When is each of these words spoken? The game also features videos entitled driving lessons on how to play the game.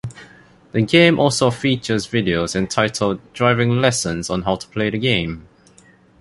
The 0.71 0.81
game 0.81 1.19
also 1.19 1.51
features 1.51 2.07
videos 2.07 2.55
entitled 2.55 3.21
driving 3.33 3.79
lessons 3.79 4.31
on 4.31 4.41
how 4.41 4.55
to 4.55 4.67
play 4.69 4.89
the 4.89 4.97
game. 4.97 5.47